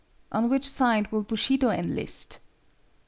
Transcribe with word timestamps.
On 0.31 0.49
which 0.49 0.67
side 0.67 1.11
will 1.11 1.21
Bushido 1.21 1.69
enlist? 1.69 2.39